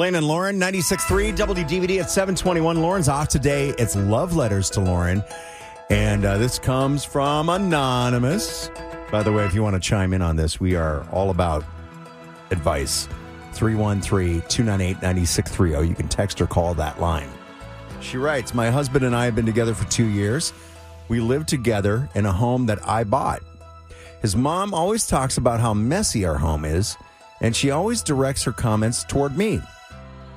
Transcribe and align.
Blaine 0.00 0.14
and 0.14 0.26
Lauren, 0.26 0.58
96.3 0.58 1.36
WDVD 1.36 2.00
at 2.00 2.08
721. 2.08 2.80
Lauren's 2.80 3.06
off 3.06 3.28
today. 3.28 3.74
It's 3.76 3.94
love 3.94 4.34
letters 4.34 4.70
to 4.70 4.80
Lauren. 4.80 5.22
And 5.90 6.24
uh, 6.24 6.38
this 6.38 6.58
comes 6.58 7.04
from 7.04 7.50
Anonymous. 7.50 8.70
By 9.12 9.22
the 9.22 9.30
way, 9.30 9.44
if 9.44 9.52
you 9.52 9.62
want 9.62 9.74
to 9.74 9.80
chime 9.80 10.14
in 10.14 10.22
on 10.22 10.36
this, 10.36 10.58
we 10.58 10.74
are 10.74 11.06
all 11.10 11.28
about 11.28 11.66
advice. 12.50 13.10
313 13.52 14.40
298 14.48 15.02
9630. 15.02 15.86
You 15.86 15.94
can 15.94 16.08
text 16.08 16.40
or 16.40 16.46
call 16.46 16.72
that 16.72 16.98
line. 16.98 17.28
She 18.00 18.16
writes 18.16 18.54
My 18.54 18.70
husband 18.70 19.04
and 19.04 19.14
I 19.14 19.26
have 19.26 19.34
been 19.34 19.44
together 19.44 19.74
for 19.74 19.84
two 19.90 20.06
years. 20.06 20.54
We 21.08 21.20
live 21.20 21.44
together 21.44 22.08
in 22.14 22.24
a 22.24 22.32
home 22.32 22.64
that 22.64 22.78
I 22.88 23.04
bought. 23.04 23.42
His 24.22 24.34
mom 24.34 24.72
always 24.72 25.06
talks 25.06 25.36
about 25.36 25.60
how 25.60 25.74
messy 25.74 26.24
our 26.24 26.38
home 26.38 26.64
is, 26.64 26.96
and 27.42 27.54
she 27.54 27.70
always 27.70 28.02
directs 28.02 28.44
her 28.44 28.52
comments 28.52 29.04
toward 29.04 29.36
me. 29.36 29.60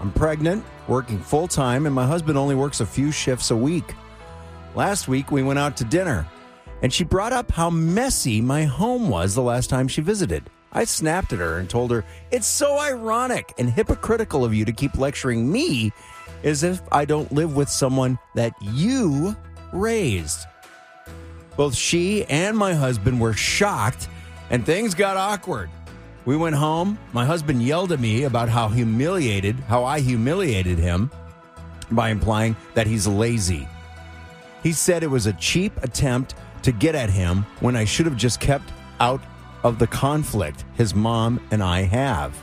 I'm 0.00 0.12
pregnant, 0.12 0.64
working 0.88 1.18
full 1.18 1.48
time, 1.48 1.86
and 1.86 1.94
my 1.94 2.06
husband 2.06 2.36
only 2.36 2.54
works 2.54 2.80
a 2.80 2.86
few 2.86 3.10
shifts 3.10 3.50
a 3.50 3.56
week. 3.56 3.94
Last 4.74 5.08
week, 5.08 5.30
we 5.30 5.42
went 5.42 5.58
out 5.58 5.76
to 5.78 5.84
dinner, 5.84 6.26
and 6.82 6.92
she 6.92 7.02
brought 7.02 7.32
up 7.32 7.50
how 7.50 7.70
messy 7.70 8.40
my 8.40 8.64
home 8.64 9.08
was 9.08 9.34
the 9.34 9.42
last 9.42 9.70
time 9.70 9.88
she 9.88 10.02
visited. 10.02 10.50
I 10.72 10.84
snapped 10.84 11.32
at 11.32 11.38
her 11.38 11.58
and 11.58 11.70
told 11.70 11.90
her, 11.90 12.04
It's 12.30 12.46
so 12.46 12.78
ironic 12.78 13.54
and 13.56 13.70
hypocritical 13.70 14.44
of 14.44 14.52
you 14.52 14.66
to 14.66 14.72
keep 14.72 14.98
lecturing 14.98 15.50
me 15.50 15.92
as 16.44 16.62
if 16.62 16.82
I 16.92 17.06
don't 17.06 17.32
live 17.32 17.56
with 17.56 17.70
someone 17.70 18.18
that 18.34 18.52
you 18.60 19.34
raised. 19.72 20.40
Both 21.56 21.74
she 21.74 22.24
and 22.26 22.56
my 22.56 22.74
husband 22.74 23.18
were 23.18 23.32
shocked, 23.32 24.08
and 24.50 24.66
things 24.66 24.94
got 24.94 25.16
awkward. 25.16 25.70
We 26.26 26.36
went 26.36 26.56
home. 26.56 26.98
My 27.12 27.24
husband 27.24 27.62
yelled 27.62 27.92
at 27.92 28.00
me 28.00 28.24
about 28.24 28.48
how 28.48 28.68
humiliated, 28.68 29.54
how 29.60 29.84
I 29.84 30.00
humiliated 30.00 30.76
him 30.76 31.10
by 31.92 32.10
implying 32.10 32.56
that 32.74 32.88
he's 32.88 33.06
lazy. 33.06 33.68
He 34.64 34.72
said 34.72 35.04
it 35.04 35.06
was 35.06 35.26
a 35.26 35.32
cheap 35.34 35.72
attempt 35.84 36.34
to 36.62 36.72
get 36.72 36.96
at 36.96 37.10
him 37.10 37.46
when 37.60 37.76
I 37.76 37.84
should 37.84 38.06
have 38.06 38.16
just 38.16 38.40
kept 38.40 38.68
out 38.98 39.22
of 39.62 39.78
the 39.78 39.86
conflict 39.86 40.64
his 40.74 40.96
mom 40.96 41.40
and 41.52 41.62
I 41.62 41.82
have. 41.82 42.36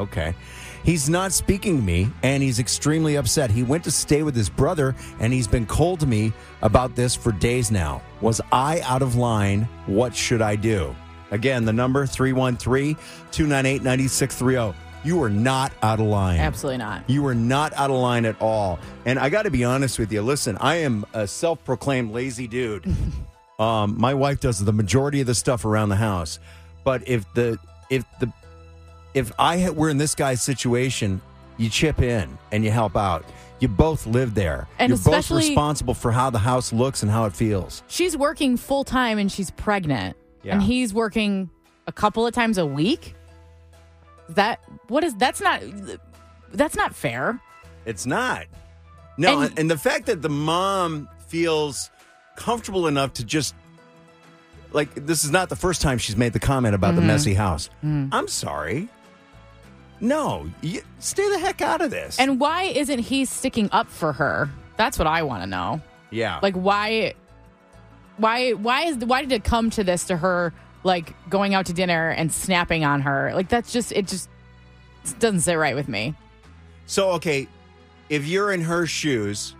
Okay. 0.00 0.34
He's 0.82 1.08
not 1.08 1.32
speaking 1.32 1.76
to 1.76 1.82
me 1.82 2.10
and 2.24 2.42
he's 2.42 2.58
extremely 2.58 3.14
upset. 3.14 3.52
He 3.52 3.62
went 3.62 3.84
to 3.84 3.92
stay 3.92 4.24
with 4.24 4.34
his 4.34 4.50
brother 4.50 4.96
and 5.20 5.32
he's 5.32 5.46
been 5.46 5.66
cold 5.66 6.00
to 6.00 6.06
me 6.06 6.32
about 6.62 6.96
this 6.96 7.14
for 7.14 7.30
days 7.30 7.70
now. 7.70 8.02
Was 8.20 8.40
I 8.50 8.80
out 8.80 9.02
of 9.02 9.14
line? 9.14 9.68
What 9.86 10.16
should 10.16 10.42
I 10.42 10.56
do? 10.56 10.96
Again, 11.32 11.64
the 11.64 11.72
number 11.72 12.06
313 12.06 12.94
298 13.32 13.82
9630. 13.82 14.78
You 15.04 15.20
are 15.22 15.30
not 15.30 15.72
out 15.82 15.98
of 15.98 16.06
line. 16.06 16.38
Absolutely 16.38 16.78
not. 16.78 17.08
You 17.10 17.26
are 17.26 17.34
not 17.34 17.72
out 17.72 17.90
of 17.90 17.96
line 17.96 18.24
at 18.24 18.40
all. 18.40 18.78
And 19.04 19.18
I 19.18 19.30
got 19.30 19.42
to 19.42 19.50
be 19.50 19.64
honest 19.64 19.98
with 19.98 20.12
you. 20.12 20.22
Listen, 20.22 20.56
I 20.58 20.76
am 20.76 21.04
a 21.12 21.26
self 21.26 21.64
proclaimed 21.64 22.12
lazy 22.12 22.46
dude. 22.46 22.84
um, 23.58 23.98
my 23.98 24.14
wife 24.14 24.38
does 24.38 24.64
the 24.64 24.72
majority 24.72 25.20
of 25.20 25.26
the 25.26 25.34
stuff 25.34 25.64
around 25.64 25.88
the 25.88 25.96
house. 25.96 26.38
But 26.84 27.08
if 27.08 27.24
the 27.34 27.58
if 27.90 28.04
the 28.20 28.32
if 29.14 29.32
I 29.38 29.70
were 29.70 29.90
in 29.90 29.98
this 29.98 30.14
guy's 30.14 30.42
situation, 30.42 31.20
you 31.56 31.68
chip 31.68 32.00
in 32.00 32.38
and 32.52 32.64
you 32.64 32.70
help 32.70 32.96
out. 32.96 33.24
You 33.58 33.68
both 33.68 34.06
live 34.06 34.34
there. 34.34 34.68
And 34.78 34.90
You're 34.90 34.98
both 34.98 35.30
responsible 35.30 35.94
for 35.94 36.10
how 36.10 36.30
the 36.30 36.38
house 36.38 36.72
looks 36.72 37.02
and 37.02 37.10
how 37.10 37.26
it 37.26 37.32
feels. 37.32 37.82
She's 37.86 38.16
working 38.16 38.56
full 38.56 38.84
time 38.84 39.18
and 39.18 39.30
she's 39.30 39.50
pregnant. 39.52 40.16
Yeah. 40.42 40.54
And 40.54 40.62
he's 40.62 40.92
working 40.92 41.50
a 41.86 41.92
couple 41.92 42.26
of 42.26 42.34
times 42.34 42.58
a 42.58 42.66
week. 42.66 43.14
That 44.30 44.60
what 44.88 45.04
is 45.04 45.14
that's 45.16 45.40
not 45.40 45.62
that's 46.52 46.76
not 46.76 46.94
fair. 46.94 47.40
It's 47.84 48.06
not. 48.06 48.46
No, 49.18 49.40
And- 49.42 49.58
and, 49.58 49.70
the 49.70 49.76
fact 49.76 50.06
that 50.06 50.22
the 50.22 50.28
mom 50.30 51.08
feels 51.28 51.90
comfortable 52.36 52.86
enough 52.86 53.12
to 53.14 53.24
just 53.24 53.54
like 54.72 54.94
this 54.94 55.24
is 55.24 55.30
not 55.30 55.48
the 55.48 55.56
first 55.56 55.82
time 55.82 55.98
she's 55.98 56.16
made 56.16 56.32
the 56.32 56.38
comment 56.40 56.74
about 56.74 56.92
Mm-hmm. 56.92 57.00
the 57.00 57.06
messy 57.06 57.34
house. 57.34 57.68
Mm. 57.84 58.08
I'm 58.12 58.26
sorry. 58.28 58.88
No, 60.00 60.50
you, 60.62 60.82
stay 60.98 61.28
the 61.30 61.38
heck 61.38 61.60
out 61.62 61.80
of 61.80 61.90
this. 61.90 62.18
And 62.18 62.40
why 62.40 62.64
isn't 62.64 62.98
he 63.00 63.24
sticking 63.24 63.68
up 63.70 63.88
for 63.88 64.12
her? 64.12 64.50
That's 64.76 64.98
what 64.98 65.06
I 65.06 65.22
want 65.22 65.42
to 65.44 65.46
know. 65.46 65.80
yeah, 66.10 66.40
Like 66.42 66.54
why 66.54 67.14
why 68.22 68.52
why 68.52 68.84
is 68.84 68.96
why 68.98 69.20
did 69.22 69.32
it 69.32 69.44
come 69.44 69.70
to 69.70 69.84
this 69.84 70.04
to 70.04 70.16
her 70.16 70.52
like 70.84 71.14
going 71.28 71.54
out 71.54 71.66
to 71.66 71.72
dinner 71.72 72.10
and 72.10 72.32
snapping 72.32 72.84
on 72.84 73.02
her? 73.02 73.32
Like 73.34 73.48
that's 73.48 73.72
just 73.72 73.92
it 73.92 74.06
just 74.08 74.28
doesn't 75.18 75.40
sit 75.40 75.54
right 75.54 75.74
with 75.74 75.88
me. 75.88 76.14
so 76.86 77.10
okay, 77.12 77.48
if 78.08 78.26
you're 78.26 78.52
in 78.52 78.62
her 78.62 78.86
shoes, 78.86 79.54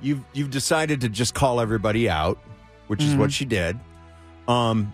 you've 0.00 0.20
you've 0.32 0.50
decided 0.50 1.02
to 1.02 1.08
just 1.08 1.34
call 1.34 1.60
everybody 1.60 2.08
out, 2.08 2.38
which 2.88 3.02
is 3.02 3.10
Mm-hmm. 3.10 3.20
what 3.20 3.32
she 3.32 3.44
did. 3.44 3.78
Um, 4.48 4.92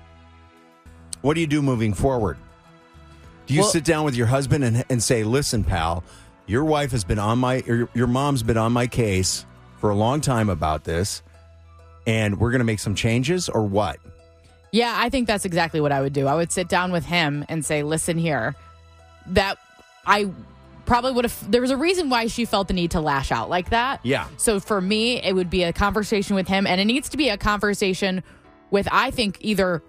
what 1.23 1.35
do 1.35 1.41
you 1.41 1.47
do 1.47 1.63
moving 1.63 1.95
forward? 1.95 2.37
Do 3.47 3.55
you 3.55 3.61
Well- 3.61 3.71
sit 3.71 3.85
down 3.85 4.05
with 4.05 4.15
your 4.17 4.27
husband 4.27 4.65
and, 4.65 4.85
and 4.91 5.03
say, 5.03 5.23
"Listen, 5.25 5.65
pal, 5.65 6.03
your 6.47 6.65
wife 6.65 6.91
has 6.93 7.05
been 7.05 7.19
on 7.19 7.39
my, 7.39 7.63
your, 7.67 7.89
your 7.95 8.07
mom's 8.07 8.43
been 8.43 8.57
on 8.57 8.73
my 8.73 8.87
case 8.87 9.47
for 9.79 9.91
a 9.91 9.95
long 9.95 10.21
time 10.21 10.49
about 10.49 10.85
this, 10.85 11.23
and 12.07 12.39
we're 12.39 12.51
going 12.51 12.61
to 12.61 12.65
make 12.65 12.81
some 12.81 12.95
changes, 12.95 13.49
or 13.49 13.63
what?" 13.63 13.99
Yeah, 14.73 14.95
I 14.97 15.09
think 15.09 15.27
that's 15.27 15.45
exactly 15.45 15.81
what 15.81 15.93
I 15.93 16.01
would 16.01 16.13
do. 16.13 16.27
I 16.27 16.35
would 16.35 16.53
sit 16.53 16.69
down 16.69 16.93
with 16.93 17.05
him 17.05 17.45
and 17.49 17.65
say, 17.65 17.83
"Listen 17.83 18.19
here, 18.19 18.55
that 19.29 19.59
I 20.07 20.31
probably 20.87 21.13
would 21.13 21.25
have. 21.25 21.51
There 21.51 21.61
was 21.61 21.71
a 21.71 21.77
reason 21.77 22.09
why 22.09 22.29
she 22.29 22.45
felt 22.45 22.69
the 22.69 22.75
need 22.75 22.93
to 22.93 23.01
lash 23.01 23.31
out 23.33 23.51
like 23.51 23.71
that. 23.71 24.01
Yeah. 24.05 24.29
So 24.37 24.61
for 24.61 24.81
me, 24.81 25.21
it 25.23 25.35
would 25.35 25.51
be 25.51 25.65
a 25.65 25.73
conversation 25.73 26.37
with 26.37 26.49
him, 26.49 26.67
and 26.67 26.81
it 26.81 26.85
needs 26.85 27.09
to 27.11 27.17
be 27.17 27.29
a 27.29 27.37
conversation 27.37 28.23
with 28.71 28.89
I 28.91 29.11
think 29.11 29.39
either 29.41 29.83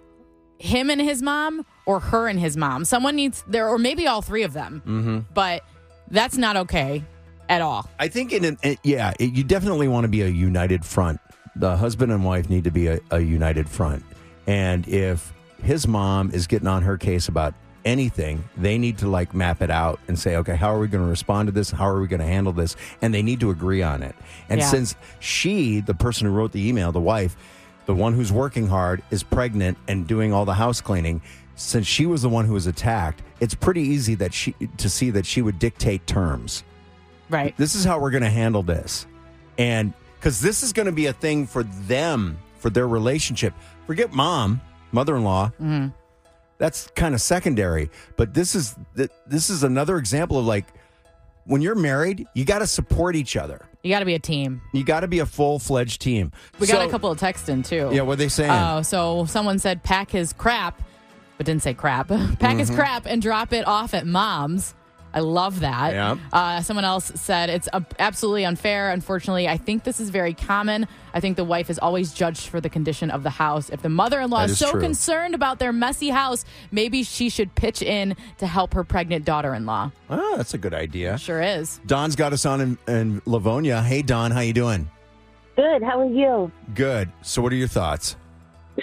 him 0.60 0.90
and 0.90 1.00
his 1.00 1.22
mom 1.22 1.66
or 1.86 2.00
her 2.00 2.28
and 2.28 2.40
his 2.40 2.58
mom. 2.58 2.84
Someone 2.84 3.16
needs 3.16 3.44
there, 3.48 3.70
or 3.70 3.78
maybe 3.78 4.08
all 4.08 4.22
three 4.22 4.44
of 4.44 4.54
them. 4.54 4.82
Mm-hmm. 4.86 5.20
But 5.34 5.64
that's 6.10 6.38
not 6.38 6.58
okay 6.58 7.04
at 7.48 7.62
all. 7.62 7.90
I 8.00 8.08
think 8.08 8.34
in 8.34 8.44
an, 8.44 8.58
it, 8.64 8.80
yeah, 8.84 9.14
it, 9.20 9.34
you 9.34 9.44
definitely 9.44 9.88
want 9.88 10.04
to 10.04 10.10
be 10.10 10.22
a 10.22 10.28
united 10.28 10.84
front. 10.84 11.20
The 11.60 11.76
husband 11.78 12.12
and 12.12 12.24
wife 12.24 12.50
need 12.50 12.64
to 12.66 12.72
be 12.72 12.88
a, 12.88 13.00
a 13.12 13.20
united 13.20 13.68
front. 13.70 14.04
And 14.46 14.88
if 14.88 15.34
his 15.64 15.88
mom 15.88 16.32
is 16.32 16.48
getting 16.48 16.68
on 16.68 16.84
her 16.84 16.98
case 16.98 17.28
about 17.28 17.54
anything, 17.84 18.44
they 18.58 18.78
need 18.78 18.98
to 19.00 19.08
like 19.08 19.34
map 19.34 19.62
it 19.62 19.72
out 19.72 20.00
and 20.08 20.18
say, 20.20 20.36
okay, 20.38 20.56
how 20.56 20.74
are 20.74 20.80
we 20.80 20.88
going 20.88 21.04
to 21.04 21.10
respond 21.10 21.48
to 21.48 21.52
this? 21.52 21.72
How 21.72 21.88
are 21.88 22.00
we 22.02 22.08
going 22.08 22.20
to 22.20 22.26
handle 22.28 22.54
this? 22.54 22.76
And 23.02 23.14
they 23.14 23.22
need 23.24 23.40
to 23.40 23.50
agree 23.50 23.82
on 23.82 24.04
it. 24.04 24.16
And 24.50 24.60
Yeah. 24.60 24.68
since 24.68 24.96
she, 25.20 25.80
the 25.80 25.94
person 25.94 26.28
who 26.28 26.34
wrote 26.34 26.52
the 26.52 26.68
email, 26.68 26.92
the 26.92 27.00
wife, 27.00 27.36
the 27.86 27.96
one 27.96 28.14
who's 28.14 28.32
working 28.32 28.68
hard, 28.68 29.02
is 29.10 29.24
pregnant 29.24 29.78
and 29.88 30.06
doing 30.06 30.34
all 30.34 30.46
the 30.46 30.54
house 30.54 30.82
cleaning, 30.82 31.22
since 31.56 31.88
she 31.88 32.06
was 32.06 32.22
the 32.22 32.30
one 32.30 32.46
who 32.46 32.54
was 32.54 32.68
attacked, 32.68 33.22
it's 33.40 33.56
pretty 33.56 33.82
easy 33.82 34.14
that 34.16 34.34
she 34.34 34.54
to 34.78 34.90
see 34.90 35.10
that 35.12 35.26
she 35.26 35.42
would 35.42 35.58
dictate 35.58 36.06
terms 36.06 36.64
Right. 37.30 37.56
this 37.58 37.74
is 37.74 37.84
how 37.84 38.00
we're 38.00 38.12
going 38.12 38.24
to 38.24 38.30
handle 38.30 38.62
this. 38.64 39.08
And 39.58 39.94
because 40.20 40.42
this 40.42 40.64
is 40.64 40.74
going 40.74 40.86
to 40.86 40.92
be 40.92 41.08
a 41.08 41.14
thing 41.14 41.46
for 41.46 41.64
them, 41.64 42.38
for 42.58 42.70
their 42.70 42.88
relationship. 42.88 43.54
Forget 43.86 44.14
mom, 44.14 44.62
mother 44.92 45.16
in 45.16 45.24
law. 45.24 45.52
Mm-hmm. 45.62 45.88
That's 46.58 46.88
kind 46.96 47.14
of 47.14 47.22
secondary. 47.22 47.90
But 48.16 48.34
this 48.34 48.56
is 48.56 48.76
this 49.28 49.50
is 49.50 49.64
another 49.64 49.98
example 49.98 50.40
of 50.40 50.46
like 50.46 50.66
when 51.46 51.62
you're 51.62 51.76
married, 51.76 52.28
you 52.34 52.46
got 52.46 52.60
to 52.60 52.68
support 52.68 53.16
each 53.16 53.38
other. 53.38 53.66
You 53.84 53.94
got 53.94 54.00
to 54.00 54.06
be 54.06 54.16
a 54.16 54.20
team. 54.20 54.62
You 54.74 54.84
got 54.84 55.02
to 55.02 55.08
be 55.08 55.20
a 55.20 55.26
full 55.26 55.60
fledged 55.60 56.02
team. 56.02 56.32
We 56.60 56.68
got 56.68 56.86
a 56.86 56.90
couple 56.90 57.10
of 57.10 57.20
texts 57.20 57.48
in 57.48 57.64
too. 57.64 57.90
Yeah, 57.94 58.02
what 58.02 58.14
are 58.14 58.16
they 58.18 58.28
saying? 58.28 58.52
Oh, 58.52 58.82
so 58.82 59.26
someone 59.26 59.60
said 59.60 59.84
pack 59.84 60.12
his 60.12 60.34
crap, 60.34 60.82
but 61.38 61.46
didn't 61.46 61.64
say 61.64 61.74
crap. 61.74 62.08
pack 62.40 62.58
his 62.58 62.70
mm-hmm. 62.70 62.80
crap 62.80 63.06
and 63.06 63.22
drop 63.22 63.54
it 63.54 63.66
off 63.66 63.94
at 63.94 64.06
mom's. 64.06 64.74
I 65.18 65.22
love 65.22 65.62
that. 65.62 65.94
Yeah. 65.94 66.16
Uh, 66.32 66.62
someone 66.62 66.86
else 66.86 67.12
said 67.16 67.50
it's 67.50 67.68
absolutely 67.98 68.46
unfair. 68.46 68.92
Unfortunately, 68.92 69.48
I 69.48 69.58
think 69.58 69.84
this 69.84 70.00
is 70.00 70.12
very 70.12 70.36
common. 70.36 70.86
I 71.12 71.20
think 71.20 71.38
the 71.38 71.44
wife 71.44 71.72
is 71.72 71.80
always 71.80 72.14
judged 72.14 72.50
for 72.50 72.62
the 72.62 72.70
condition 72.70 73.10
of 73.10 73.24
the 73.24 73.32
house. 73.32 73.72
If 73.72 73.82
the 73.82 73.90
mother 73.90 74.22
in 74.22 74.30
law 74.30 74.42
That 74.42 74.52
is 74.52 74.52
is 74.52 74.60
so 74.60 74.74
true. 74.74 74.82
concerned 74.82 75.34
about 75.34 75.58
their 75.58 75.74
messy 75.74 76.10
house, 76.10 76.46
maybe 76.70 77.02
she 77.02 77.30
should 77.30 77.56
pitch 77.56 77.82
in 77.82 78.16
to 78.38 78.46
help 78.46 78.76
her 78.76 78.84
pregnant 78.84 79.26
daughter 79.26 79.56
in 79.56 79.66
law. 79.66 79.92
oh, 80.12 80.38
that's 80.38 80.54
a 80.54 80.58
good 80.60 80.76
idea. 80.76 81.18
Sure 81.18 81.42
is. 81.42 81.80
Don's 81.88 82.16
got 82.16 82.32
us 82.32 82.46
on 82.46 82.62
in, 82.62 82.78
in 82.88 83.22
Livonia. 83.26 83.82
Hey, 83.82 84.04
Don, 84.04 84.30
how 84.30 84.42
you 84.42 84.54
doing? 84.54 84.88
Good. 85.56 85.82
How 85.82 86.00
are 86.00 86.06
you? 86.06 86.52
Good. 86.76 87.12
So, 87.24 87.42
what 87.42 87.52
are 87.52 87.56
your 87.56 87.68
thoughts? 87.68 88.16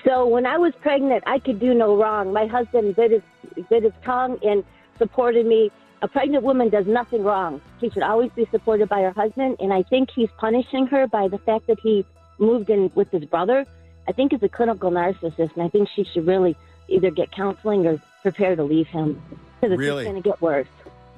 So 0.05 0.27
when 0.27 0.45
I 0.47 0.59
was 0.59 0.73
pregnant, 0.81 1.23
I 1.29 1.39
could 1.39 1.61
do 1.61 1.73
no 1.73 1.95
wrong. 1.97 2.33
My 2.33 2.47
husband 2.47 2.97
bit 2.97 3.13
his 3.13 3.23
bit 3.71 3.85
his 3.85 3.93
tongue 4.05 4.41
and 4.43 4.65
supported 4.99 5.47
me. 5.47 5.71
A 6.03 6.09
pregnant 6.09 6.45
woman 6.45 6.69
does 6.69 6.87
nothing 6.87 7.23
wrong. 7.25 7.61
She 7.81 7.89
should 7.91 8.03
always 8.03 8.31
be 8.33 8.47
supported 8.51 8.89
by 8.89 9.01
her 9.03 9.11
husband, 9.13 9.57
and 9.61 9.73
I 9.73 9.83
think 9.85 10.11
he's 10.11 10.29
punishing 10.39 10.87
her 10.89 11.07
by 11.07 11.29
the 11.29 11.39
fact 11.39 11.67
that 11.69 11.79
he 11.81 12.05
moved 12.39 12.69
in 12.69 12.91
with 12.95 13.11
his 13.11 13.25
brother. 13.25 13.65
I 14.07 14.13
think 14.13 14.33
he's 14.33 14.43
a 14.43 14.49
clinical 14.49 14.91
narcissist, 14.91 15.55
and 15.55 15.63
I 15.63 15.69
think 15.69 15.89
she 15.95 16.05
should 16.05 16.27
really 16.27 16.57
either 16.89 17.11
get 17.11 17.33
counseling 17.33 17.87
or 17.87 18.03
prepare 18.23 18.55
to 18.55 18.63
leave 18.65 18.87
him 18.89 19.23
because 19.61 19.73
it's 19.73 19.79
Really? 19.79 20.05
just 20.05 20.13
going 20.13 20.23
to 20.23 20.29
get 20.29 20.41
worse. 20.43 20.67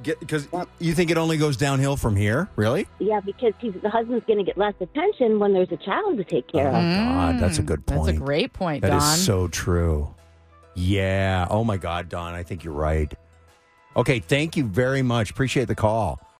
Because 0.02 0.46
you 0.78 0.94
think 0.94 1.10
it 1.10 1.16
only 1.16 1.36
goes 1.38 1.56
downhill 1.56 1.96
from 1.96 2.14
here? 2.14 2.48
Really? 2.54 2.86
Yeah, 3.00 3.18
because 3.20 3.54
he's, 3.58 3.72
the 3.82 3.88
husband's 3.90 4.24
going 4.26 4.38
to 4.38 4.44
get 4.44 4.56
less 4.58 4.74
attention 4.78 5.40
when 5.40 5.52
there's 5.54 5.72
a 5.72 5.78
child 5.78 6.18
to 6.18 6.24
take 6.24 6.46
care 6.46 6.66
Oh, 6.68 6.74
of. 6.76 6.82
God, 6.82 7.40
that's 7.40 7.58
a 7.58 7.62
good 7.62 7.84
point. 7.86 8.04
That's 8.06 8.18
a 8.18 8.20
great 8.20 8.52
point, 8.52 8.82
That 8.82 8.90
Don. 8.90 8.98
is 8.98 9.24
so 9.24 9.48
true. 9.48 10.14
Yeah. 10.74 11.46
Oh 11.50 11.64
my 11.64 11.78
God, 11.78 12.08
Don, 12.10 12.34
I 12.34 12.42
think 12.42 12.62
you're 12.62 12.74
right. 12.74 13.12
Okay, 13.96 14.20
thank 14.20 14.56
you 14.56 14.64
very 14.64 15.02
much. 15.02 15.30
Appreciate 15.30 15.68
the 15.68 15.74
call. 15.74 16.20